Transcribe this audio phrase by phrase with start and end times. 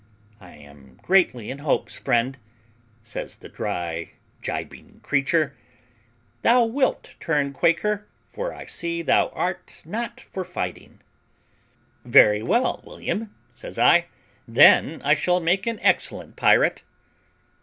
[0.39, 2.39] I am greatly in hopes, friend,"
[3.03, 5.55] says the dry, gibing creature,
[6.41, 11.01] "thou wilt turn Quaker, for I see thou art not for fighting."
[12.03, 14.07] "Very well, William," says I;
[14.47, 16.81] "then I shall make an excellent pirate."